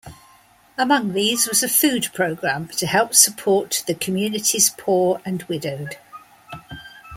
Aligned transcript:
Among 0.79 1.13
these 1.13 1.47
was 1.47 1.61
a 1.61 1.69
food 1.69 2.07
program 2.11 2.69
to 2.69 2.87
help 2.87 3.13
support 3.13 3.83
the 3.85 3.93
community's 3.93 4.71
poor 4.71 5.21
and 5.23 5.43
widowed. 5.43 5.97